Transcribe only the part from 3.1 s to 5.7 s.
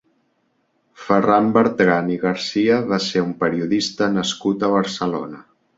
ser un periodista nascut a Barcelona.